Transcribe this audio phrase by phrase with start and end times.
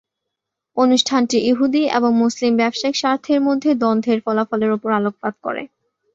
[0.77, 5.63] অনুষ্ঠানটি ইহুদি এবং মুসলিম ব্যবসায়িক স্বার্থের মধ্যে দ্বন্দ্বের ফলাফলের উপর আলোকপাত করে।